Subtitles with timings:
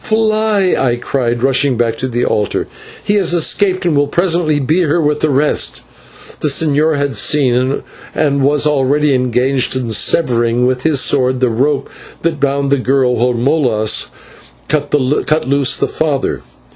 [0.03, 2.65] "Fly," I cried, rushing back to the altar,
[3.03, 5.81] "he has escaped, and will presently be here with the rest."
[6.39, 7.83] The señor had seen,
[8.15, 11.87] and already was engaged in severing with his sword the rope
[12.23, 14.07] that bound the girl, while Molas
[14.67, 14.91] cut
[15.47, 16.41] loose her father.